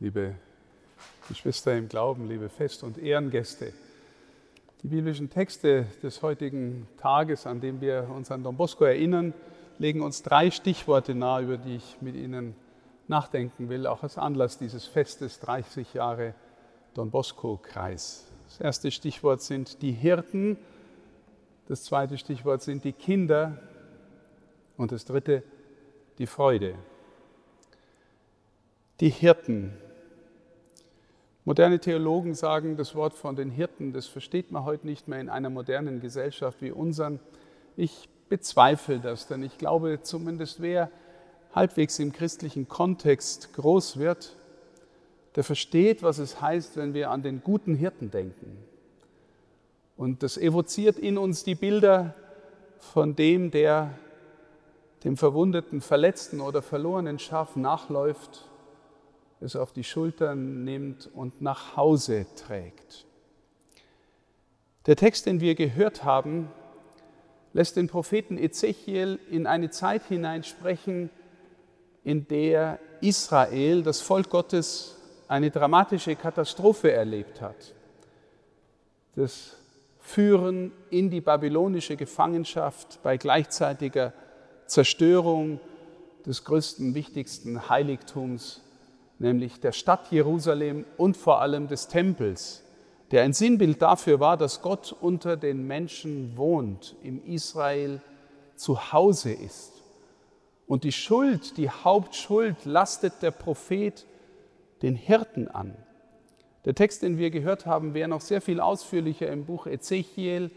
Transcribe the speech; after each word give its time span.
liebe 0.00 0.34
Geschwister 1.28 1.76
im 1.76 1.88
Glauben, 1.88 2.28
liebe 2.28 2.48
Fest- 2.48 2.82
und 2.82 2.98
Ehrengäste. 2.98 3.72
Die 4.82 4.88
biblischen 4.88 5.30
Texte 5.30 5.86
des 6.02 6.20
heutigen 6.22 6.86
Tages, 6.98 7.46
an 7.46 7.60
dem 7.60 7.80
wir 7.80 8.10
uns 8.14 8.30
an 8.30 8.42
Don 8.42 8.56
Bosco 8.56 8.84
erinnern, 8.84 9.32
legen 9.78 10.02
uns 10.02 10.22
drei 10.22 10.50
Stichworte 10.50 11.14
nahe, 11.14 11.44
über 11.44 11.56
die 11.56 11.76
ich 11.76 11.96
mit 12.00 12.16
Ihnen 12.16 12.54
nachdenken 13.08 13.68
will, 13.68 13.86
auch 13.86 14.02
als 14.02 14.18
Anlass 14.18 14.58
dieses 14.58 14.86
Festes 14.86 15.40
30 15.40 15.94
Jahre 15.94 16.34
Don 16.94 17.10
Bosco-Kreis. 17.10 18.26
Das 18.46 18.60
erste 18.60 18.90
Stichwort 18.90 19.42
sind 19.42 19.80
die 19.82 19.92
Hirten, 19.92 20.58
das 21.66 21.84
zweite 21.84 22.18
Stichwort 22.18 22.62
sind 22.62 22.84
die 22.84 22.92
Kinder 22.92 23.58
und 24.76 24.92
das 24.92 25.04
dritte 25.06 25.42
die 26.18 26.26
Freude. 26.26 26.74
Die 29.00 29.08
Hirten. 29.08 29.72
Moderne 31.44 31.80
Theologen 31.80 32.34
sagen, 32.34 32.76
das 32.76 32.94
Wort 32.94 33.14
von 33.14 33.34
den 33.34 33.50
Hirten, 33.50 33.92
das 33.92 34.06
versteht 34.06 34.52
man 34.52 34.64
heute 34.64 34.86
nicht 34.86 35.08
mehr 35.08 35.20
in 35.20 35.28
einer 35.28 35.50
modernen 35.50 36.00
Gesellschaft 36.00 36.62
wie 36.62 36.70
unseren. 36.70 37.18
Ich 37.76 38.08
bezweifle 38.28 39.00
das, 39.00 39.26
denn 39.26 39.42
ich 39.42 39.58
glaube, 39.58 40.00
zumindest 40.02 40.62
wer 40.62 40.92
halbwegs 41.52 41.98
im 41.98 42.12
christlichen 42.12 42.68
Kontext 42.68 43.52
groß 43.54 43.98
wird, 43.98 44.36
der 45.34 45.42
versteht, 45.42 46.04
was 46.04 46.18
es 46.18 46.40
heißt, 46.40 46.76
wenn 46.76 46.94
wir 46.94 47.10
an 47.10 47.24
den 47.24 47.42
guten 47.42 47.74
Hirten 47.74 48.12
denken. 48.12 48.56
Und 49.96 50.22
das 50.22 50.38
evoziert 50.38 51.00
in 51.00 51.18
uns 51.18 51.42
die 51.42 51.56
Bilder 51.56 52.14
von 52.78 53.16
dem, 53.16 53.50
der 53.50 53.90
dem 55.02 55.16
verwundeten, 55.16 55.80
verletzten 55.80 56.40
oder 56.40 56.62
verlorenen 56.62 57.18
Schaf 57.18 57.56
nachläuft 57.56 58.48
es 59.44 59.56
auf 59.56 59.72
die 59.72 59.84
Schultern 59.84 60.64
nimmt 60.64 61.08
und 61.14 61.40
nach 61.40 61.76
Hause 61.76 62.26
trägt. 62.34 63.06
Der 64.86 64.96
Text, 64.96 65.26
den 65.26 65.40
wir 65.40 65.54
gehört 65.54 66.04
haben, 66.04 66.50
lässt 67.52 67.76
den 67.76 67.88
Propheten 67.88 68.36
Ezechiel 68.36 69.18
in 69.30 69.46
eine 69.46 69.70
Zeit 69.70 70.04
hineinsprechen, 70.04 71.10
in 72.02 72.26
der 72.28 72.78
Israel, 73.00 73.82
das 73.82 74.00
Volk 74.00 74.28
Gottes, 74.28 74.96
eine 75.28 75.50
dramatische 75.50 76.16
Katastrophe 76.16 76.92
erlebt 76.92 77.40
hat. 77.40 77.74
Das 79.14 79.56
Führen 80.00 80.72
in 80.90 81.08
die 81.08 81.22
babylonische 81.22 81.96
Gefangenschaft 81.96 83.02
bei 83.02 83.16
gleichzeitiger 83.16 84.12
Zerstörung 84.66 85.60
des 86.26 86.44
größten, 86.44 86.94
wichtigsten 86.94 87.70
Heiligtums 87.70 88.63
nämlich 89.18 89.60
der 89.60 89.72
Stadt 89.72 90.10
Jerusalem 90.10 90.84
und 90.96 91.16
vor 91.16 91.40
allem 91.40 91.68
des 91.68 91.88
Tempels, 91.88 92.62
der 93.10 93.22
ein 93.22 93.32
Sinnbild 93.32 93.80
dafür 93.80 94.20
war, 94.20 94.36
dass 94.36 94.62
Gott 94.62 94.94
unter 95.00 95.36
den 95.36 95.66
Menschen 95.66 96.36
wohnt, 96.36 96.96
im 97.02 97.24
Israel 97.24 98.00
zu 98.56 98.92
Hause 98.92 99.32
ist. 99.32 99.82
Und 100.66 100.84
die 100.84 100.92
Schuld, 100.92 101.56
die 101.56 101.70
Hauptschuld 101.70 102.64
lastet 102.64 103.22
der 103.22 103.30
Prophet 103.30 104.06
den 104.82 104.96
Hirten 104.96 105.48
an. 105.48 105.76
Der 106.64 106.74
Text, 106.74 107.02
den 107.02 107.18
wir 107.18 107.30
gehört 107.30 107.66
haben, 107.66 107.92
wäre 107.92 108.08
noch 108.08 108.22
sehr 108.22 108.40
viel 108.40 108.60
ausführlicher 108.60 109.30
im 109.30 109.44
Buch 109.44 109.66
Ezechiel. 109.66 110.50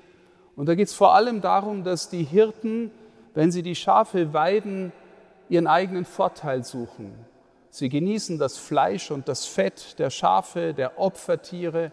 Und 0.55 0.67
da 0.67 0.75
geht 0.75 0.87
es 0.87 0.93
vor 0.93 1.13
allem 1.13 1.41
darum, 1.41 1.83
dass 1.83 2.09
die 2.09 2.23
Hirten, 2.23 2.91
wenn 3.33 3.51
sie 3.51 3.61
die 3.61 3.75
Schafe 3.75 4.33
weiden, 4.33 4.93
ihren 5.49 5.67
eigenen 5.67 6.05
Vorteil 6.05 6.63
suchen, 6.63 7.13
Sie 7.69 7.89
genießen 7.89 8.37
das 8.37 8.57
Fleisch 8.57 9.11
und 9.11 9.27
das 9.27 9.45
Fett 9.45 9.99
der 9.99 10.09
Schafe, 10.09 10.73
der 10.73 10.99
Opfertiere. 10.99 11.91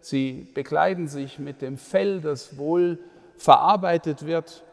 Sie 0.00 0.46
bekleiden 0.54 1.08
sich 1.08 1.38
mit 1.38 1.62
dem 1.62 1.78
Fell, 1.78 2.20
das 2.20 2.58
wohl 2.58 2.98
verarbeitet 3.36 4.26
wird. 4.26 4.64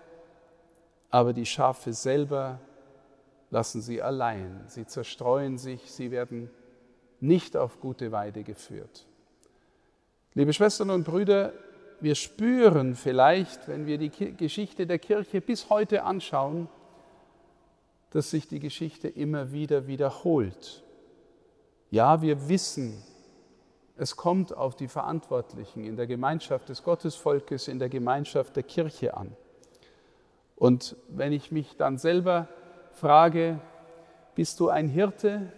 Aber 1.10 1.34
die 1.34 1.46
Schafe 1.46 1.94
selber 1.94 2.60
lassen 3.50 3.82
sie 3.82 4.02
allein. 4.02 4.64
Sie 4.68 4.86
zerstreuen 4.86 5.58
sich, 5.58 5.92
sie 5.92 6.12
werden 6.12 6.50
nicht 7.20 7.56
auf 7.56 7.80
gute 7.80 8.12
Weide 8.12 8.44
geführt. 8.44 9.06
Liebe 10.34 10.54
Schwestern 10.54 10.90
und 10.90 11.04
Brüder, 11.04 11.54
wir 12.00 12.16
spüren 12.16 12.96
vielleicht, 12.96 13.68
wenn 13.68 13.86
wir 13.86 13.98
die 13.98 14.10
Geschichte 14.10 14.88
der 14.88 14.98
Kirche 14.98 15.40
bis 15.40 15.70
heute 15.70 16.04
anschauen, 16.04 16.68
dass 18.12 18.30
sich 18.30 18.48
die 18.48 18.60
Geschichte 18.60 19.08
immer 19.08 19.52
wieder 19.52 19.88
wiederholt. 19.88 20.84
Ja, 21.90 22.22
wir 22.22 22.48
wissen, 22.48 23.02
es 23.98 24.16
kommt 24.16 24.56
auf 24.56 24.76
die 24.76 24.88
Verantwortlichen 24.88 25.84
in 25.84 25.96
der 25.96 26.08
Gemeinschaft 26.08 26.70
des 26.70 26.84
Gottesvolkes, 26.84 27.68
in 27.68 27.80
der 27.80 27.90
Gemeinschaft 27.90 28.56
der 28.56 28.64
Kirche 28.64 29.16
an. 29.16 29.36
Und 30.56 30.96
wenn 31.10 31.32
ich 31.32 31.52
mich 31.52 31.76
dann 31.78 31.98
selber 31.98 32.48
frage, 32.94 33.60
bist 34.36 34.60
du 34.60 34.70
ein 34.70 34.88
Hirte? 34.88 35.52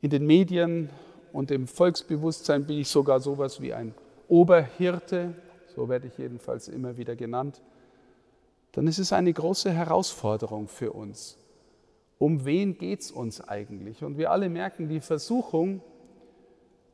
In 0.00 0.10
den 0.10 0.26
Medien 0.26 0.90
und 1.32 1.50
im 1.50 1.66
Volksbewusstsein 1.66 2.66
bin 2.66 2.78
ich 2.78 2.88
sogar 2.88 3.20
sowas 3.20 3.60
wie 3.60 3.72
ein 3.72 3.94
Oberhirte, 4.28 5.34
so 5.74 5.88
werde 5.88 6.08
ich 6.08 6.18
jedenfalls 6.18 6.68
immer 6.68 6.96
wieder 6.96 7.16
genannt 7.16 7.62
dann 8.72 8.86
ist 8.86 8.98
es 8.98 9.12
eine 9.12 9.32
große 9.32 9.70
Herausforderung 9.70 10.66
für 10.66 10.92
uns. 10.92 11.38
Um 12.18 12.44
wen 12.44 12.78
geht 12.78 13.00
es 13.00 13.10
uns 13.10 13.40
eigentlich? 13.40 14.02
Und 14.02 14.16
wir 14.16 14.30
alle 14.30 14.48
merken 14.48 14.88
die 14.88 15.00
Versuchung, 15.00 15.82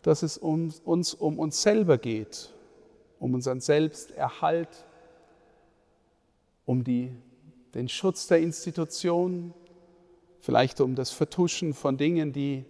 dass 0.03 0.23
es 0.23 0.39
um, 0.39 0.73
uns 0.85 1.15
um 1.15 1.39
uns 1.39 1.63
selber 1.63 1.99
geht, 1.99 2.53
um 3.19 3.35
unseren 3.35 3.61
Selbsterhalt, 3.61 4.87
um 6.65 6.83
die, 6.83 7.13
den 7.75 7.89
Schutz 7.89 8.27
der 8.27 8.41
Institution, 8.41 9.55
vielleicht 10.41 10.81
um 10.81 10.95
das 10.95 11.11
Vertuschen 11.11 11.75
von 11.75 11.97
Dingen, 11.97 12.33
die 12.33 12.65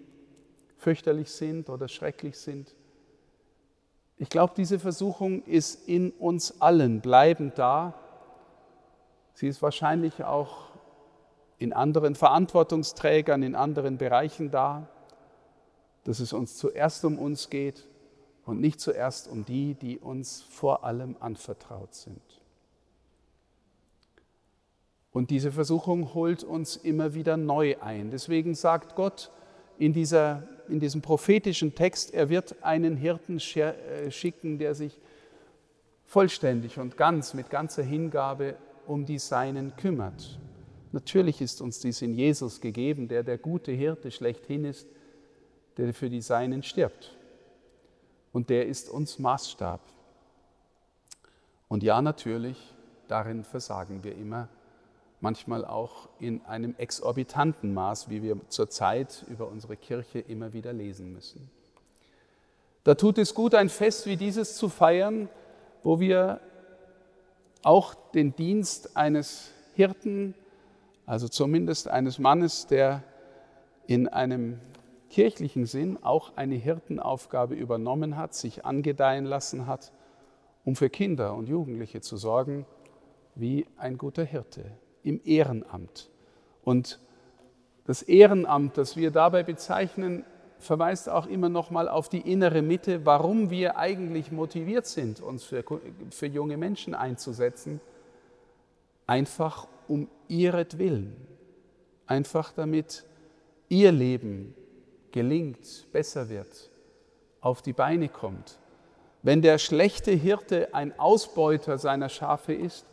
fürchterlich 0.76 1.30
sind 1.30 1.70
oder 1.70 1.88
schrecklich 1.88 2.36
sind. 2.36 2.74
Ich 4.16 4.28
glaube, 4.28 4.54
diese 4.56 4.78
Versuchung 4.78 5.44
ist 5.44 5.88
in 5.88 6.10
uns 6.10 6.60
allen 6.60 7.00
bleibend 7.00 7.58
da 7.58 7.94
Sie 9.38 9.46
ist 9.46 9.62
wahrscheinlich 9.62 10.24
auch 10.24 10.66
in 11.58 11.72
anderen 11.72 12.16
Verantwortungsträgern, 12.16 13.44
in 13.44 13.54
anderen 13.54 13.96
Bereichen 13.96 14.50
da, 14.50 14.88
dass 16.02 16.18
es 16.18 16.32
uns 16.32 16.56
zuerst 16.56 17.04
um 17.04 17.20
uns 17.20 17.48
geht 17.48 17.86
und 18.46 18.60
nicht 18.60 18.80
zuerst 18.80 19.28
um 19.28 19.44
die, 19.44 19.74
die 19.74 20.00
uns 20.00 20.42
vor 20.42 20.82
allem 20.82 21.14
anvertraut 21.20 21.94
sind. 21.94 22.20
Und 25.12 25.30
diese 25.30 25.52
Versuchung 25.52 26.14
holt 26.14 26.42
uns 26.42 26.74
immer 26.74 27.14
wieder 27.14 27.36
neu 27.36 27.76
ein. 27.80 28.10
Deswegen 28.10 28.56
sagt 28.56 28.96
Gott 28.96 29.30
in, 29.78 29.92
dieser, 29.92 30.48
in 30.68 30.80
diesem 30.80 31.00
prophetischen 31.00 31.76
Text, 31.76 32.12
er 32.12 32.28
wird 32.28 32.64
einen 32.64 32.96
Hirten 32.96 33.38
äh, 33.38 34.10
schicken, 34.10 34.58
der 34.58 34.74
sich 34.74 34.98
vollständig 36.06 36.80
und 36.80 36.96
ganz 36.96 37.34
mit 37.34 37.50
ganzer 37.50 37.84
Hingabe 37.84 38.56
um 38.88 39.04
die 39.04 39.18
Seinen 39.18 39.76
kümmert. 39.76 40.38
Natürlich 40.92 41.40
ist 41.40 41.60
uns 41.60 41.80
dies 41.80 42.00
in 42.02 42.14
Jesus 42.14 42.60
gegeben, 42.60 43.08
der 43.08 43.22
der 43.22 43.38
gute 43.38 43.72
Hirte 43.72 44.10
schlechthin 44.10 44.64
ist, 44.64 44.88
der 45.76 45.92
für 45.92 46.08
die 46.08 46.22
Seinen 46.22 46.62
stirbt. 46.62 47.16
Und 48.32 48.50
der 48.50 48.66
ist 48.66 48.88
uns 48.88 49.18
Maßstab. 49.18 49.80
Und 51.68 51.82
ja, 51.82 52.00
natürlich, 52.00 52.74
darin 53.06 53.44
versagen 53.44 54.02
wir 54.02 54.16
immer, 54.16 54.48
manchmal 55.20 55.64
auch 55.64 56.08
in 56.18 56.44
einem 56.46 56.74
exorbitanten 56.78 57.74
Maß, 57.74 58.08
wie 58.08 58.22
wir 58.22 58.40
zurzeit 58.48 59.24
über 59.28 59.48
unsere 59.48 59.76
Kirche 59.76 60.20
immer 60.20 60.52
wieder 60.52 60.72
lesen 60.72 61.12
müssen. 61.12 61.50
Da 62.84 62.94
tut 62.94 63.18
es 63.18 63.34
gut, 63.34 63.54
ein 63.54 63.68
Fest 63.68 64.06
wie 64.06 64.16
dieses 64.16 64.56
zu 64.56 64.68
feiern, 64.68 65.28
wo 65.82 66.00
wir 66.00 66.40
auch 67.68 67.94
den 68.14 68.34
Dienst 68.34 68.96
eines 68.96 69.52
Hirten, 69.74 70.34
also 71.04 71.28
zumindest 71.28 71.86
eines 71.86 72.18
Mannes, 72.18 72.66
der 72.66 73.04
in 73.86 74.08
einem 74.08 74.58
kirchlichen 75.10 75.66
Sinn 75.66 76.02
auch 76.02 76.34
eine 76.34 76.54
Hirtenaufgabe 76.54 77.54
übernommen 77.54 78.16
hat, 78.16 78.32
sich 78.32 78.64
angedeihen 78.64 79.26
lassen 79.26 79.66
hat, 79.66 79.92
um 80.64 80.76
für 80.76 80.88
Kinder 80.88 81.34
und 81.34 81.46
Jugendliche 81.46 82.00
zu 82.00 82.16
sorgen, 82.16 82.64
wie 83.34 83.66
ein 83.76 83.98
guter 83.98 84.24
Hirte 84.24 84.64
im 85.02 85.20
Ehrenamt. 85.22 86.08
Und 86.64 86.98
das 87.84 88.00
Ehrenamt, 88.00 88.78
das 88.78 88.96
wir 88.96 89.10
dabei 89.10 89.42
bezeichnen, 89.42 90.24
verweist 90.58 91.08
auch 91.08 91.26
immer 91.26 91.48
noch 91.48 91.70
mal 91.70 91.88
auf 91.88 92.08
die 92.08 92.20
innere 92.20 92.62
Mitte, 92.62 93.06
warum 93.06 93.50
wir 93.50 93.76
eigentlich 93.76 94.32
motiviert 94.32 94.86
sind, 94.86 95.20
uns 95.20 95.44
für, 95.44 95.64
für 96.10 96.26
junge 96.26 96.56
Menschen 96.56 96.94
einzusetzen. 96.94 97.80
Einfach 99.06 99.68
um 99.86 100.08
ihretwillen. 100.28 101.16
Einfach 102.06 102.52
damit 102.52 103.04
ihr 103.68 103.92
Leben 103.92 104.54
gelingt, 105.12 105.86
besser 105.92 106.28
wird, 106.28 106.70
auf 107.40 107.62
die 107.62 107.72
Beine 107.72 108.08
kommt. 108.08 108.58
Wenn 109.22 109.42
der 109.42 109.58
schlechte 109.58 110.12
Hirte 110.12 110.74
ein 110.74 110.98
Ausbeuter 110.98 111.78
seiner 111.78 112.08
Schafe 112.08 112.52
ist, 112.52 112.86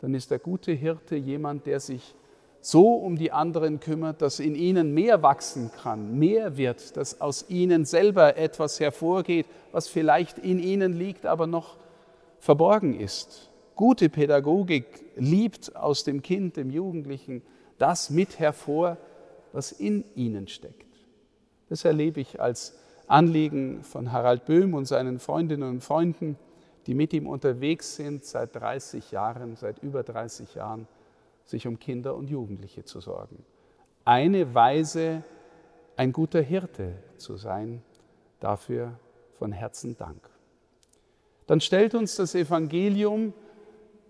dann 0.00 0.14
ist 0.14 0.30
der 0.30 0.38
gute 0.38 0.72
Hirte 0.72 1.16
jemand, 1.16 1.66
der 1.66 1.80
sich 1.80 2.14
so 2.62 2.94
um 2.94 3.16
die 3.16 3.32
anderen 3.32 3.80
kümmert, 3.80 4.22
dass 4.22 4.38
in 4.38 4.54
ihnen 4.54 4.94
mehr 4.94 5.20
wachsen 5.20 5.72
kann, 5.82 6.16
mehr 6.18 6.56
wird, 6.56 6.96
dass 6.96 7.20
aus 7.20 7.46
ihnen 7.48 7.84
selber 7.84 8.36
etwas 8.36 8.78
hervorgeht, 8.78 9.46
was 9.72 9.88
vielleicht 9.88 10.38
in 10.38 10.60
ihnen 10.60 10.92
liegt, 10.92 11.26
aber 11.26 11.48
noch 11.48 11.76
verborgen 12.38 12.98
ist. 12.98 13.50
Gute 13.74 14.08
Pädagogik 14.08 14.86
liebt 15.16 15.74
aus 15.74 16.04
dem 16.04 16.22
Kind, 16.22 16.56
dem 16.56 16.70
Jugendlichen, 16.70 17.42
das 17.78 18.10
mit 18.10 18.38
hervor, 18.38 18.96
was 19.52 19.72
in 19.72 20.04
ihnen 20.14 20.46
steckt. 20.46 20.86
Das 21.68 21.84
erlebe 21.84 22.20
ich 22.20 22.40
als 22.40 22.78
Anliegen 23.08 23.82
von 23.82 24.12
Harald 24.12 24.46
Böhm 24.46 24.74
und 24.74 24.86
seinen 24.86 25.18
Freundinnen 25.18 25.68
und 25.68 25.82
Freunden, 25.82 26.38
die 26.86 26.94
mit 26.94 27.12
ihm 27.12 27.26
unterwegs 27.26 27.96
sind 27.96 28.24
seit 28.24 28.54
30 28.54 29.10
Jahren, 29.10 29.56
seit 29.56 29.82
über 29.82 30.04
30 30.04 30.54
Jahren 30.54 30.86
sich 31.44 31.66
um 31.66 31.78
Kinder 31.78 32.14
und 32.14 32.30
Jugendliche 32.30 32.84
zu 32.84 33.00
sorgen. 33.00 33.44
Eine 34.04 34.54
Weise, 34.54 35.22
ein 35.96 36.12
guter 36.12 36.40
Hirte 36.40 36.94
zu 37.16 37.36
sein, 37.36 37.82
dafür 38.40 38.98
von 39.38 39.52
Herzen 39.52 39.96
Dank. 39.96 40.30
Dann 41.46 41.60
stellt 41.60 41.94
uns 41.94 42.16
das 42.16 42.34
Evangelium 42.34 43.32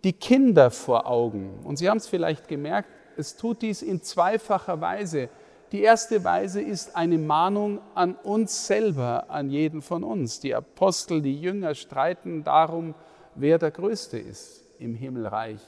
die 0.04 0.12
Kinder 0.12 0.70
vor 0.70 1.06
Augen. 1.06 1.60
Und 1.64 1.76
Sie 1.76 1.88
haben 1.88 1.98
es 1.98 2.06
vielleicht 2.06 2.48
gemerkt, 2.48 2.88
es 3.16 3.36
tut 3.36 3.62
dies 3.62 3.82
in 3.82 4.02
zweifacher 4.02 4.80
Weise. 4.80 5.28
Die 5.70 5.82
erste 5.82 6.22
Weise 6.24 6.60
ist 6.60 6.96
eine 6.96 7.18
Mahnung 7.18 7.80
an 7.94 8.14
uns 8.14 8.66
selber, 8.66 9.30
an 9.30 9.50
jeden 9.50 9.80
von 9.80 10.04
uns. 10.04 10.40
Die 10.40 10.54
Apostel, 10.54 11.22
die 11.22 11.40
Jünger 11.40 11.74
streiten 11.74 12.44
darum, 12.44 12.94
wer 13.34 13.58
der 13.58 13.70
Größte 13.70 14.18
ist 14.18 14.64
im 14.78 14.94
Himmelreich 14.94 15.60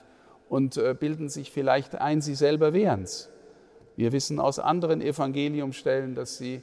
und 0.54 0.76
äh, 0.76 0.94
bilden 0.96 1.28
sich 1.28 1.50
vielleicht 1.50 1.96
ein, 1.96 2.20
sie 2.20 2.36
selber 2.36 2.72
wären 2.72 3.02
es. 3.02 3.28
Wir 3.96 4.12
wissen 4.12 4.38
aus 4.38 4.60
anderen 4.60 5.00
Evangeliumstellen, 5.00 6.14
dass 6.14 6.38
sie 6.38 6.62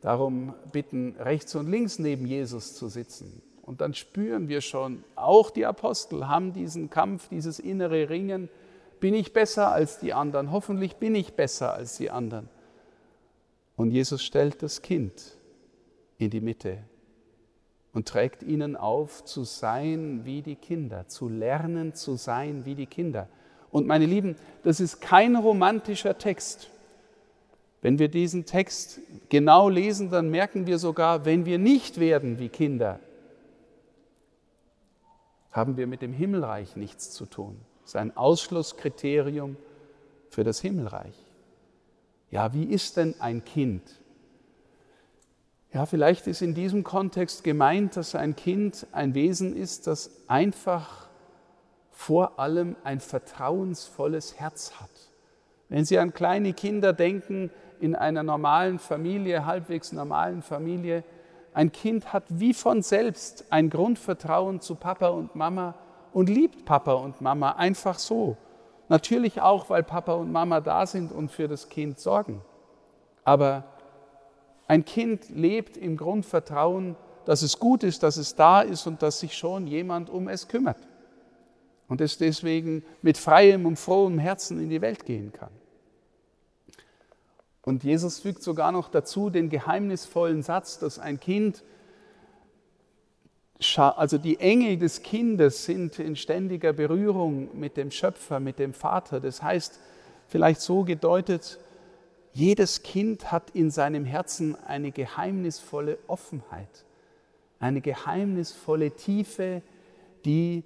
darum 0.00 0.52
bitten, 0.72 1.14
rechts 1.16 1.54
und 1.54 1.70
links 1.70 2.00
neben 2.00 2.26
Jesus 2.26 2.74
zu 2.74 2.88
sitzen. 2.88 3.40
Und 3.62 3.82
dann 3.82 3.94
spüren 3.94 4.48
wir 4.48 4.60
schon, 4.60 5.04
auch 5.14 5.52
die 5.52 5.64
Apostel 5.64 6.26
haben 6.26 6.52
diesen 6.52 6.90
Kampf, 6.90 7.28
dieses 7.28 7.60
innere 7.60 8.10
Ringen. 8.10 8.48
Bin 8.98 9.14
ich 9.14 9.32
besser 9.32 9.70
als 9.70 10.00
die 10.00 10.12
anderen? 10.12 10.50
Hoffentlich 10.50 10.96
bin 10.96 11.14
ich 11.14 11.34
besser 11.34 11.72
als 11.72 11.98
die 11.98 12.10
anderen. 12.10 12.48
Und 13.76 13.92
Jesus 13.92 14.24
stellt 14.24 14.60
das 14.60 14.82
Kind 14.82 15.38
in 16.18 16.30
die 16.30 16.40
Mitte 16.40 16.78
und 17.92 18.06
trägt 18.06 18.42
ihnen 18.42 18.76
auf, 18.76 19.24
zu 19.24 19.44
sein 19.44 20.24
wie 20.24 20.42
die 20.42 20.56
Kinder, 20.56 21.08
zu 21.08 21.28
lernen 21.28 21.94
zu 21.94 22.16
sein 22.16 22.64
wie 22.64 22.74
die 22.74 22.86
Kinder. 22.86 23.28
Und 23.70 23.86
meine 23.86 24.06
Lieben, 24.06 24.36
das 24.62 24.80
ist 24.80 25.00
kein 25.00 25.36
romantischer 25.36 26.18
Text. 26.18 26.70
Wenn 27.82 27.98
wir 27.98 28.08
diesen 28.08 28.44
Text 28.44 29.00
genau 29.28 29.68
lesen, 29.68 30.10
dann 30.10 30.30
merken 30.30 30.66
wir 30.66 30.78
sogar, 30.78 31.24
wenn 31.24 31.46
wir 31.46 31.58
nicht 31.58 31.98
werden 31.98 32.38
wie 32.38 32.48
Kinder, 32.48 33.00
haben 35.50 35.76
wir 35.76 35.86
mit 35.86 36.02
dem 36.02 36.12
Himmelreich 36.12 36.76
nichts 36.76 37.10
zu 37.10 37.26
tun. 37.26 37.56
Das 37.82 37.90
ist 37.90 37.96
ein 37.96 38.16
Ausschlusskriterium 38.16 39.56
für 40.28 40.44
das 40.44 40.60
Himmelreich. 40.60 41.14
Ja, 42.30 42.52
wie 42.52 42.64
ist 42.64 42.96
denn 42.96 43.20
ein 43.20 43.44
Kind? 43.44 43.99
Ja, 45.72 45.86
vielleicht 45.86 46.26
ist 46.26 46.42
in 46.42 46.54
diesem 46.54 46.82
Kontext 46.82 47.44
gemeint, 47.44 47.96
dass 47.96 48.16
ein 48.16 48.34
Kind 48.34 48.86
ein 48.90 49.14
Wesen 49.14 49.56
ist, 49.56 49.86
das 49.86 50.10
einfach 50.26 51.08
vor 51.92 52.40
allem 52.40 52.76
ein 52.82 52.98
vertrauensvolles 52.98 54.40
Herz 54.40 54.72
hat. 54.80 54.90
Wenn 55.68 55.84
Sie 55.84 55.98
an 55.98 56.12
kleine 56.12 56.54
Kinder 56.54 56.92
denken, 56.92 57.50
in 57.78 57.94
einer 57.94 58.22
normalen 58.22 58.78
Familie, 58.78 59.46
halbwegs 59.46 59.92
normalen 59.92 60.42
Familie, 60.42 61.04
ein 61.54 61.70
Kind 61.70 62.12
hat 62.12 62.24
wie 62.28 62.52
von 62.52 62.82
selbst 62.82 63.44
ein 63.50 63.70
Grundvertrauen 63.70 64.60
zu 64.60 64.74
Papa 64.74 65.08
und 65.08 65.36
Mama 65.36 65.74
und 66.12 66.28
liebt 66.28 66.64
Papa 66.64 66.94
und 66.94 67.20
Mama 67.20 67.52
einfach 67.52 67.98
so. 67.98 68.36
Natürlich 68.88 69.40
auch, 69.40 69.70
weil 69.70 69.84
Papa 69.84 70.14
und 70.14 70.32
Mama 70.32 70.60
da 70.60 70.84
sind 70.84 71.12
und 71.12 71.30
für 71.30 71.46
das 71.46 71.68
Kind 71.68 72.00
sorgen. 72.00 72.42
Aber 73.24 73.64
ein 74.70 74.84
Kind 74.84 75.30
lebt 75.30 75.76
im 75.76 75.96
Grundvertrauen, 75.96 76.94
dass 77.24 77.42
es 77.42 77.58
gut 77.58 77.82
ist, 77.82 78.04
dass 78.04 78.16
es 78.16 78.36
da 78.36 78.60
ist 78.60 78.86
und 78.86 79.02
dass 79.02 79.18
sich 79.18 79.36
schon 79.36 79.66
jemand 79.66 80.08
um 80.08 80.28
es 80.28 80.46
kümmert. 80.46 80.78
Und 81.88 82.00
es 82.00 82.18
deswegen 82.18 82.84
mit 83.02 83.18
freiem 83.18 83.66
und 83.66 83.80
frohem 83.80 84.20
Herzen 84.20 84.60
in 84.60 84.70
die 84.70 84.80
Welt 84.80 85.06
gehen 85.06 85.32
kann. 85.32 85.50
Und 87.62 87.82
Jesus 87.82 88.20
fügt 88.20 88.44
sogar 88.44 88.70
noch 88.70 88.88
dazu 88.88 89.28
den 89.28 89.50
geheimnisvollen 89.50 90.44
Satz, 90.44 90.78
dass 90.78 91.00
ein 91.00 91.18
Kind, 91.18 91.64
also 93.76 94.18
die 94.18 94.38
Engel 94.38 94.76
des 94.76 95.02
Kindes 95.02 95.64
sind 95.64 95.98
in 95.98 96.14
ständiger 96.14 96.72
Berührung 96.72 97.58
mit 97.58 97.76
dem 97.76 97.90
Schöpfer, 97.90 98.38
mit 98.38 98.60
dem 98.60 98.72
Vater. 98.72 99.18
Das 99.18 99.42
heißt, 99.42 99.80
vielleicht 100.28 100.60
so 100.60 100.84
gedeutet, 100.84 101.58
jedes 102.32 102.82
Kind 102.82 103.32
hat 103.32 103.50
in 103.50 103.70
seinem 103.70 104.04
Herzen 104.04 104.56
eine 104.66 104.92
geheimnisvolle 104.92 105.98
Offenheit, 106.06 106.84
eine 107.58 107.80
geheimnisvolle 107.80 108.92
Tiefe, 108.92 109.62
die 110.24 110.64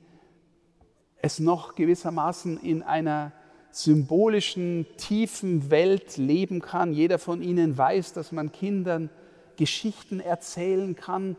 es 1.23 1.41
noch 1.41 1.75
gewissermaßen 1.75 2.61
in 2.61 2.83
einer 2.83 3.33
symbolischen, 3.71 4.87
tiefen 4.99 5.71
Welt 5.71 6.17
leben 6.17 6.61
kann. 6.61 6.93
Jeder 6.93 7.19
von 7.19 7.43
Ihnen 7.43 7.77
weiß, 7.77 8.13
dass 8.13 8.31
man 8.31 8.53
Kindern 8.53 9.11
Geschichten 9.57 10.21
erzählen 10.21 10.95
kann, 10.95 11.37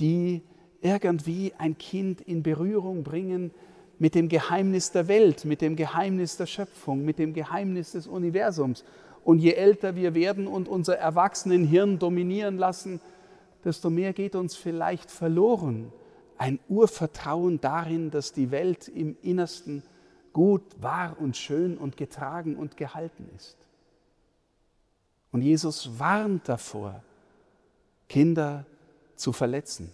die 0.00 0.42
irgendwie 0.80 1.52
ein 1.58 1.78
Kind 1.78 2.20
in 2.20 2.42
Berührung 2.42 3.04
bringen 3.04 3.52
mit 3.98 4.14
dem 4.14 4.28
Geheimnis 4.28 4.92
der 4.92 5.08
Welt, 5.08 5.44
mit 5.44 5.60
dem 5.60 5.76
Geheimnis 5.76 6.36
der 6.36 6.46
Schöpfung, 6.46 7.04
mit 7.04 7.18
dem 7.18 7.32
Geheimnis 7.32 7.92
des 7.92 8.06
Universums. 8.06 8.84
Und 9.28 9.40
je 9.40 9.52
älter 9.52 9.94
wir 9.94 10.14
werden 10.14 10.46
und 10.46 10.68
unser 10.68 10.96
Erwachsenenhirn 10.96 11.98
dominieren 11.98 12.56
lassen, 12.56 12.98
desto 13.62 13.90
mehr 13.90 14.14
geht 14.14 14.34
uns 14.34 14.56
vielleicht 14.56 15.10
verloren. 15.10 15.92
Ein 16.38 16.58
Urvertrauen 16.66 17.60
darin, 17.60 18.10
dass 18.10 18.32
die 18.32 18.50
Welt 18.50 18.88
im 18.88 19.18
Innersten 19.20 19.82
gut, 20.32 20.62
wahr 20.80 21.18
und 21.20 21.36
schön 21.36 21.76
und 21.76 21.98
getragen 21.98 22.56
und 22.56 22.78
gehalten 22.78 23.28
ist. 23.36 23.58
Und 25.30 25.42
Jesus 25.42 25.98
warnt 25.98 26.48
davor, 26.48 27.02
Kinder 28.08 28.64
zu 29.14 29.34
verletzen 29.34 29.92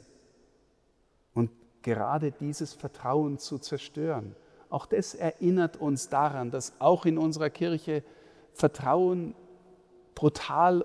und 1.35 1.51
gerade 1.83 2.31
dieses 2.31 2.73
Vertrauen 2.73 3.41
zu 3.41 3.59
zerstören. 3.59 4.37
Auch 4.71 4.87
das 4.87 5.17
erinnert 5.17 5.77
uns 5.77 6.09
daran, 6.09 6.53
dass 6.53 6.75
auch 6.79 7.05
in 7.05 7.19
unserer 7.19 7.51
Kirche 7.51 8.05
Vertrauen 8.55 9.35
brutal 10.15 10.85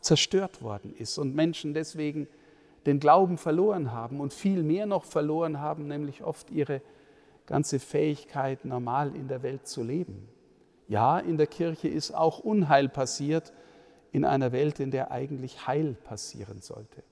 zerstört 0.00 0.62
worden 0.62 0.94
ist 0.96 1.18
und 1.18 1.34
Menschen 1.34 1.74
deswegen 1.74 2.26
den 2.86 2.98
Glauben 2.98 3.38
verloren 3.38 3.92
haben 3.92 4.20
und 4.20 4.32
viel 4.32 4.62
mehr 4.62 4.86
noch 4.86 5.04
verloren 5.04 5.60
haben, 5.60 5.86
nämlich 5.86 6.24
oft 6.24 6.50
ihre 6.50 6.80
ganze 7.46 7.78
Fähigkeit, 7.78 8.64
normal 8.64 9.14
in 9.14 9.28
der 9.28 9.42
Welt 9.42 9.66
zu 9.66 9.82
leben. 9.82 10.28
Ja, 10.88 11.18
in 11.18 11.36
der 11.36 11.46
Kirche 11.46 11.88
ist 11.88 12.12
auch 12.12 12.38
Unheil 12.38 12.88
passiert, 12.88 13.52
in 14.10 14.24
einer 14.24 14.52
Welt, 14.52 14.80
in 14.80 14.90
der 14.90 15.10
eigentlich 15.10 15.66
Heil 15.66 15.94
passieren 16.04 16.60
sollte. 16.60 17.02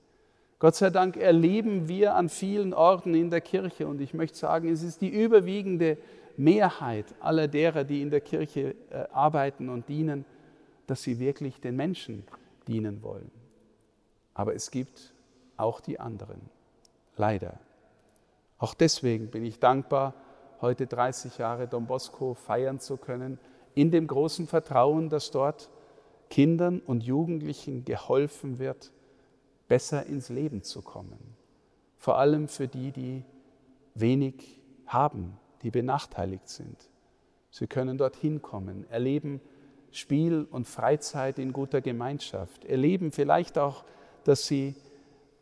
Gott 0.59 0.75
sei 0.75 0.91
Dank 0.91 1.17
erleben 1.17 1.87
wir 1.87 2.15
an 2.15 2.29
vielen 2.29 2.73
Orten 2.73 3.15
in 3.15 3.31
der 3.31 3.41
Kirche, 3.41 3.87
und 3.87 3.99
ich 4.01 4.13
möchte 4.13 4.37
sagen, 4.37 4.69
es 4.69 4.83
ist 4.83 5.01
die 5.01 5.09
überwiegende 5.09 5.97
Mehrheit 6.37 7.13
aller 7.19 7.47
derer, 7.47 7.83
die 7.83 8.01
in 8.01 8.09
der 8.09 8.21
Kirche 8.21 8.75
äh, 8.89 9.05
arbeiten 9.11 9.69
und 9.69 9.89
dienen, 9.89 10.25
dass 10.87 11.03
sie 11.03 11.19
wirklich 11.19 11.61
den 11.61 11.75
Menschen 11.75 12.23
dienen 12.67 13.01
wollen. 13.03 13.31
Aber 14.33 14.55
es 14.55 14.71
gibt 14.71 15.13
auch 15.57 15.79
die 15.79 15.99
anderen, 15.99 16.41
leider. 17.17 17.59
Auch 18.57 18.73
deswegen 18.73 19.29
bin 19.29 19.43
ich 19.45 19.59
dankbar, 19.59 20.13
heute 20.61 20.87
30 20.87 21.37
Jahre 21.37 21.67
Don 21.67 21.87
Bosco 21.87 22.33
feiern 22.33 22.79
zu 22.79 22.97
können, 22.97 23.39
in 23.73 23.91
dem 23.91 24.07
großen 24.07 24.47
Vertrauen, 24.47 25.09
dass 25.09 25.31
dort 25.31 25.69
Kindern 26.29 26.79
und 26.79 27.03
Jugendlichen 27.03 27.85
geholfen 27.85 28.59
wird, 28.59 28.91
besser 29.67 30.05
ins 30.05 30.29
Leben 30.29 30.63
zu 30.63 30.81
kommen. 30.81 31.19
Vor 31.97 32.17
allem 32.17 32.47
für 32.47 32.67
die, 32.67 32.91
die 32.91 33.23
wenig 33.95 34.59
haben, 34.85 35.37
die 35.61 35.71
benachteiligt 35.71 36.49
sind. 36.49 36.89
Sie 37.49 37.67
können 37.67 37.97
dorthin 37.97 38.41
kommen, 38.41 38.85
erleben 38.89 39.41
Spiel 39.91 40.47
und 40.49 40.67
Freizeit 40.67 41.37
in 41.37 41.51
guter 41.51 41.81
Gemeinschaft, 41.81 42.63
erleben 42.65 43.11
vielleicht 43.11 43.57
auch, 43.57 43.83
dass 44.23 44.47
sie 44.47 44.75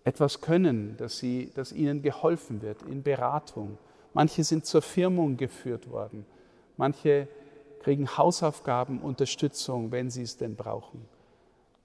etwas 0.04 0.42
können, 0.42 0.98
dass, 0.98 1.20
sie, 1.20 1.52
dass 1.54 1.72
ihnen 1.72 2.02
geholfen 2.02 2.62
wird 2.62 2.82
in 2.84 3.04
Beratung. 3.04 3.78
Manche 4.14 4.44
sind 4.44 4.66
zur 4.66 4.82
Firmung 4.82 5.38
geführt 5.38 5.90
worden, 5.90 6.26
manche 6.78 7.28
kriegen 7.80 8.18
Hausaufgaben, 8.18 9.00
Unterstützung, 9.02 9.92
wenn 9.92 10.10
sie 10.10 10.24
es 10.24 10.38
denn 10.38 10.56
brauchen. 10.56 11.06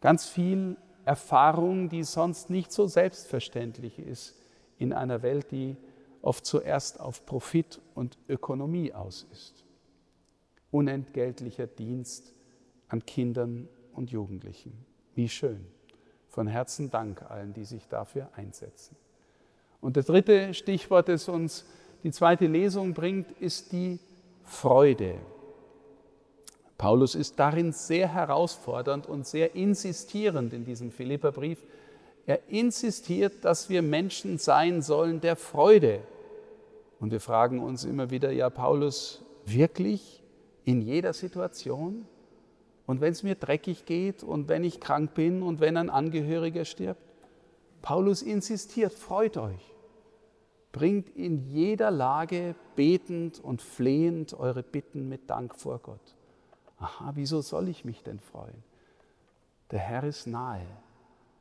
Ganz 0.00 0.26
viel 0.26 0.76
Erfahrung, 1.04 1.88
die 1.88 2.02
sonst 2.02 2.50
nicht 2.50 2.72
so 2.72 2.86
selbstverständlich 2.86 3.98
ist 3.98 4.34
in 4.78 4.92
einer 4.92 5.22
Welt, 5.22 5.50
die 5.50 5.76
oft 6.24 6.46
zuerst 6.46 7.00
auf 7.00 7.26
Profit 7.26 7.80
und 7.94 8.18
Ökonomie 8.28 8.92
aus 8.92 9.26
ist. 9.30 9.64
Unentgeltlicher 10.70 11.66
Dienst 11.66 12.32
an 12.88 13.04
Kindern 13.04 13.68
und 13.92 14.10
Jugendlichen. 14.10 14.72
Wie 15.14 15.28
schön. 15.28 15.66
Von 16.28 16.46
Herzen 16.46 16.90
Dank 16.90 17.22
allen, 17.30 17.52
die 17.52 17.64
sich 17.64 17.86
dafür 17.88 18.30
einsetzen. 18.34 18.96
Und 19.80 19.96
das 19.96 20.06
dritte 20.06 20.54
Stichwort, 20.54 21.08
das 21.08 21.28
uns 21.28 21.66
die 22.02 22.10
zweite 22.10 22.46
Lesung 22.46 22.94
bringt, 22.94 23.30
ist 23.32 23.72
die 23.72 24.00
Freude. 24.42 25.18
Paulus 26.78 27.14
ist 27.14 27.38
darin 27.38 27.72
sehr 27.72 28.08
herausfordernd 28.08 29.06
und 29.06 29.26
sehr 29.26 29.54
insistierend 29.54 30.52
in 30.52 30.64
diesem 30.64 30.90
Philipperbrief. 30.90 31.62
Er 32.26 32.48
insistiert, 32.48 33.44
dass 33.44 33.68
wir 33.68 33.82
Menschen 33.82 34.38
sein 34.38 34.82
sollen 34.82 35.20
der 35.20 35.36
Freude. 35.36 36.00
Und 37.00 37.10
wir 37.10 37.20
fragen 37.20 37.60
uns 37.60 37.84
immer 37.84 38.10
wieder, 38.10 38.30
ja 38.30 38.50
Paulus, 38.50 39.24
wirklich 39.44 40.22
in 40.64 40.80
jeder 40.80 41.12
Situation? 41.12 42.06
Und 42.86 43.00
wenn 43.00 43.12
es 43.12 43.22
mir 43.22 43.34
dreckig 43.34 43.86
geht 43.86 44.22
und 44.22 44.48
wenn 44.48 44.64
ich 44.64 44.80
krank 44.80 45.14
bin 45.14 45.42
und 45.42 45.60
wenn 45.60 45.76
ein 45.76 45.90
Angehöriger 45.90 46.64
stirbt? 46.64 47.00
Paulus 47.82 48.22
insistiert, 48.22 48.92
freut 48.92 49.36
euch. 49.36 49.74
Bringt 50.72 51.10
in 51.10 51.38
jeder 51.38 51.90
Lage 51.90 52.54
betend 52.74 53.38
und 53.38 53.62
flehend 53.62 54.34
eure 54.34 54.62
Bitten 54.62 55.08
mit 55.08 55.30
Dank 55.30 55.54
vor 55.54 55.78
Gott. 55.78 56.16
Aha, 56.78 57.12
wieso 57.14 57.40
soll 57.40 57.68
ich 57.68 57.84
mich 57.84 58.02
denn 58.02 58.18
freuen? 58.18 58.64
Der 59.70 59.78
Herr 59.78 60.04
ist 60.04 60.26
nahe 60.26 60.66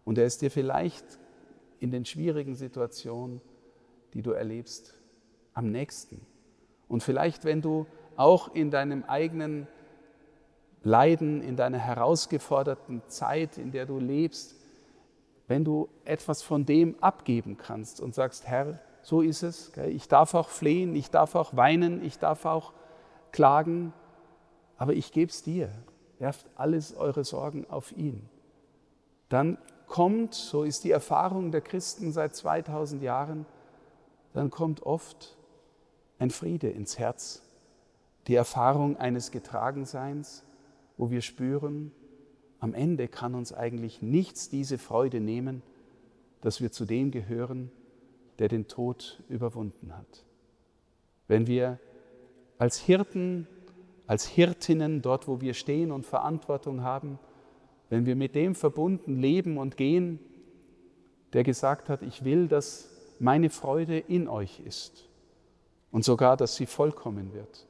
und 0.05 0.17
er 0.17 0.25
ist 0.25 0.41
dir 0.41 0.51
vielleicht 0.51 1.19
in 1.79 1.91
den 1.91 2.05
schwierigen 2.05 2.55
Situationen, 2.55 3.41
die 4.13 4.21
du 4.21 4.31
erlebst, 4.31 4.93
am 5.53 5.71
nächsten. 5.71 6.25
Und 6.87 7.03
vielleicht, 7.03 7.45
wenn 7.45 7.61
du 7.61 7.85
auch 8.15 8.53
in 8.53 8.71
deinem 8.71 9.03
eigenen 9.03 9.67
Leiden, 10.83 11.41
in 11.41 11.55
deiner 11.55 11.79
herausgeforderten 11.79 13.01
Zeit, 13.07 13.57
in 13.57 13.71
der 13.71 13.85
du 13.85 13.99
lebst, 13.99 14.55
wenn 15.47 15.63
du 15.63 15.89
etwas 16.05 16.41
von 16.41 16.65
dem 16.65 17.01
abgeben 17.01 17.57
kannst 17.57 18.01
und 18.01 18.13
sagst, 18.15 18.47
Herr, 18.47 18.79
so 19.01 19.21
ist 19.21 19.43
es, 19.43 19.71
ich 19.89 20.07
darf 20.07 20.33
auch 20.33 20.49
flehen, 20.49 20.95
ich 20.95 21.09
darf 21.09 21.35
auch 21.35 21.55
weinen, 21.55 22.03
ich 22.03 22.19
darf 22.19 22.45
auch 22.45 22.73
klagen, 23.31 23.93
aber 24.77 24.93
ich 24.93 25.11
gebe 25.11 25.29
es 25.29 25.43
dir. 25.43 25.69
Werft 26.19 26.45
alles 26.55 26.95
eure 26.95 27.23
Sorgen 27.23 27.69
auf 27.69 27.91
ihn. 27.91 28.29
Dann 29.29 29.57
kommt, 29.87 30.33
so 30.33 30.63
ist 30.63 30.83
die 30.83 30.91
Erfahrung 30.91 31.51
der 31.51 31.61
Christen 31.61 32.11
seit 32.11 32.35
2000 32.35 33.01
Jahren, 33.01 33.45
dann 34.33 34.49
kommt 34.49 34.83
oft 34.83 35.37
ein 36.19 36.29
Friede 36.29 36.69
ins 36.69 36.99
Herz, 36.99 37.41
die 38.27 38.35
Erfahrung 38.35 38.97
eines 38.97 39.31
Getragenseins, 39.31 40.43
wo 40.97 41.09
wir 41.09 41.21
spüren, 41.21 41.91
am 42.59 42.73
Ende 42.73 43.07
kann 43.07 43.35
uns 43.35 43.51
eigentlich 43.51 44.01
nichts 44.01 44.49
diese 44.49 44.77
Freude 44.77 45.19
nehmen, 45.19 45.61
dass 46.41 46.61
wir 46.61 46.71
zu 46.71 46.85
dem 46.85 47.11
gehören, 47.11 47.71
der 48.39 48.47
den 48.47 48.67
Tod 48.67 49.21
überwunden 49.27 49.97
hat. 49.97 50.23
Wenn 51.27 51.47
wir 51.47 51.79
als 52.57 52.79
Hirten 52.79 53.47
als 54.07 54.27
Hirtinnen 54.27 55.01
dort, 55.01 55.27
wo 55.27 55.41
wir 55.41 55.53
stehen 55.53 55.91
und 55.91 56.05
Verantwortung 56.05 56.83
haben, 56.83 57.19
wenn 57.89 58.05
wir 58.05 58.15
mit 58.15 58.35
dem 58.35 58.55
verbunden 58.55 59.19
leben 59.19 59.57
und 59.57 59.77
gehen, 59.77 60.19
der 61.33 61.43
gesagt 61.43 61.89
hat, 61.89 62.01
ich 62.01 62.23
will, 62.23 62.47
dass 62.47 62.89
meine 63.19 63.49
Freude 63.49 63.97
in 63.97 64.27
euch 64.27 64.59
ist 64.59 65.09
und 65.93 66.03
sogar, 66.03 66.35
dass 66.35 66.55
sie 66.55 66.65
vollkommen 66.65 67.33
wird. 67.33 67.67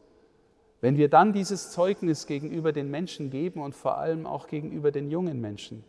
Wenn 0.82 0.98
wir 0.98 1.10
dann 1.10 1.34
dieses 1.34 1.72
Zeugnis 1.72 2.26
gegenüber 2.26 2.72
den 2.72 2.90
Menschen 2.90 3.30
geben 3.30 3.62
und 3.62 3.76
vor 3.76 3.98
allem 3.98 4.26
auch 4.26 4.48
gegenüber 4.48 4.92
den 4.92 5.12
jungen 5.12 5.40
Menschen, 5.40 5.84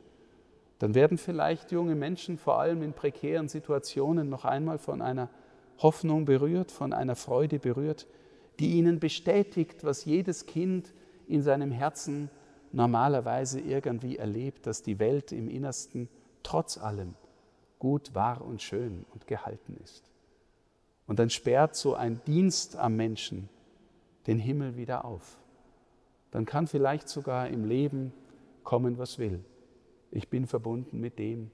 dann 0.80 0.94
werden 0.94 1.16
vielleicht 1.16 1.70
junge 1.70 1.94
Menschen 1.94 2.36
vor 2.36 2.58
allem 2.58 2.82
in 2.82 2.92
prekären 2.92 3.48
Situationen 3.48 4.28
noch 4.28 4.44
einmal 4.44 4.78
von 4.78 5.00
einer 5.00 5.30
Hoffnung 5.78 6.24
berührt, 6.24 6.72
von 6.72 6.92
einer 6.92 7.14
Freude 7.14 7.60
berührt, 7.60 8.06
die 8.58 8.72
ihnen 8.72 8.98
bestätigt, 8.98 9.84
was 9.84 10.04
jedes 10.04 10.46
Kind 10.46 10.92
in 11.28 11.40
seinem 11.40 11.70
Herzen 11.70 12.30
normalerweise 12.72 13.60
irgendwie 13.60 14.16
erlebt, 14.16 14.66
dass 14.66 14.82
die 14.82 14.98
Welt 14.98 15.30
im 15.30 15.48
Innersten 15.48 16.08
trotz 16.42 16.78
allem 16.78 17.14
gut, 17.78 18.12
wahr 18.14 18.44
und 18.44 18.60
schön 18.60 19.06
und 19.12 19.28
gehalten 19.28 19.76
ist. 19.84 20.13
Und 21.06 21.18
dann 21.18 21.30
sperrt 21.30 21.76
so 21.76 21.94
ein 21.94 22.20
Dienst 22.26 22.76
am 22.76 22.96
Menschen 22.96 23.48
den 24.26 24.38
Himmel 24.38 24.76
wieder 24.76 25.04
auf. 25.04 25.38
Dann 26.30 26.46
kann 26.46 26.66
vielleicht 26.66 27.08
sogar 27.08 27.48
im 27.48 27.64
Leben 27.64 28.12
kommen, 28.62 28.98
was 28.98 29.18
will. 29.18 29.44
Ich 30.10 30.28
bin 30.28 30.46
verbunden 30.46 31.00
mit 31.00 31.18
dem, 31.18 31.50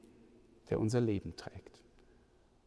der 0.68 0.78
unser 0.78 1.00
Leben 1.00 1.34
trägt 1.36 1.70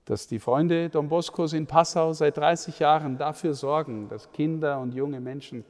dass 0.05 0.27
die 0.27 0.39
Freunde 0.39 0.89
Don 0.89 1.07
Boscos 1.07 1.53
in 1.53 1.65
Passau 1.65 2.13
seit 2.13 2.37
30 2.37 2.79
Jahren 2.79 3.17
dafür 3.17 3.53
sorgen, 3.53 4.09
dass 4.09 4.31
Kinder 4.31 4.79
und 4.79 4.93
junge 4.93 5.21
Menschen 5.21 5.63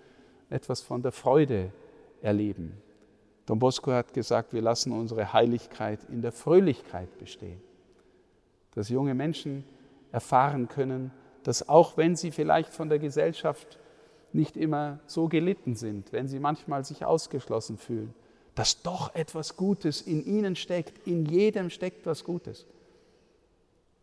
etwas 0.49 0.81
von 0.81 1.01
der 1.01 1.11
Freude 1.11 1.71
erleben. 2.21 2.81
Don 3.45 3.59
Bosco 3.59 3.91
hat 3.91 4.13
gesagt, 4.13 4.53
wir 4.53 4.61
lassen 4.61 4.91
unsere 4.91 5.33
Heiligkeit 5.33 5.99
in 6.09 6.21
der 6.21 6.31
Fröhlichkeit 6.31 7.17
bestehen. 7.17 7.61
Dass 8.73 8.89
junge 8.89 9.13
Menschen 9.13 9.65
erfahren 10.13 10.69
können, 10.69 11.11
dass 11.43 11.67
auch 11.67 11.97
wenn 11.97 12.15
sie 12.15 12.31
vielleicht 12.31 12.69
von 12.73 12.87
der 12.87 12.99
Gesellschaft 12.99 13.77
nicht 14.31 14.55
immer 14.55 14.99
so 15.05 15.27
gelitten 15.27 15.75
sind, 15.75 16.13
wenn 16.13 16.29
sie 16.29 16.39
manchmal 16.39 16.85
sich 16.85 17.03
ausgeschlossen 17.03 17.77
fühlen, 17.77 18.13
dass 18.55 18.81
doch 18.81 19.13
etwas 19.15 19.57
Gutes 19.57 20.01
in 20.01 20.23
ihnen 20.25 20.55
steckt, 20.55 21.07
in 21.07 21.25
jedem 21.25 21.69
steckt 21.69 22.05
was 22.05 22.23
Gutes 22.23 22.65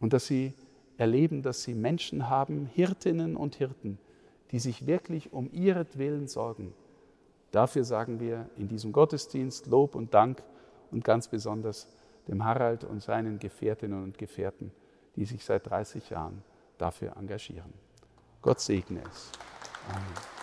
und 0.00 0.12
dass 0.12 0.26
sie 0.26 0.52
erleben, 0.98 1.42
dass 1.42 1.62
sie 1.62 1.74
Menschen 1.74 2.28
haben, 2.28 2.66
Hirtinnen 2.74 3.36
und 3.36 3.54
Hirten, 3.54 3.98
die 4.50 4.58
sich 4.58 4.86
wirklich 4.86 5.32
um 5.32 5.50
ihretwillen 5.52 6.28
sorgen. 6.28 6.74
Dafür 7.52 7.84
sagen 7.84 8.20
wir 8.20 8.50
in 8.56 8.68
diesem 8.68 8.92
Gottesdienst 8.92 9.66
Lob 9.66 9.94
und 9.94 10.12
Dank 10.12 10.42
und 10.90 11.04
ganz 11.04 11.28
besonders 11.28 11.88
dem 12.28 12.44
Harald 12.44 12.84
und 12.84 13.02
seinen 13.02 13.38
Gefährtinnen 13.38 14.02
und 14.02 14.18
Gefährten, 14.18 14.72
die 15.16 15.24
sich 15.24 15.44
seit 15.44 15.68
30 15.68 16.10
Jahren 16.10 16.42
dafür 16.78 17.16
engagieren. 17.16 17.72
Gott 18.42 18.60
segne 18.60 19.02
es. 19.10 19.32
Amen. 19.88 20.39